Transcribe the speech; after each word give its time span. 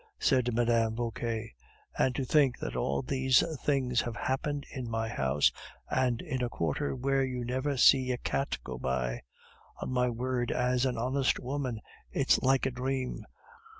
said 0.17 0.51
Mme. 0.51 0.95
Vauquer. 0.95 1.43
"And 1.95 2.15
to 2.15 2.25
think 2.25 2.57
that 2.57 2.75
all 2.75 3.03
these 3.03 3.43
things 3.63 4.01
have 4.01 4.15
happened 4.15 4.65
in 4.71 4.89
my 4.89 5.07
house, 5.09 5.51
and 5.91 6.23
in 6.23 6.41
a 6.43 6.49
quarter 6.49 6.95
where 6.95 7.23
you 7.23 7.45
never 7.45 7.77
see 7.77 8.11
a 8.11 8.17
cat 8.17 8.57
go 8.63 8.79
by. 8.79 9.21
On 9.79 9.91
my 9.91 10.09
word 10.09 10.51
as 10.51 10.87
an 10.87 10.97
honest 10.97 11.39
woman, 11.39 11.81
it's 12.09 12.41
like 12.41 12.65
a 12.65 12.71
dream. 12.71 13.27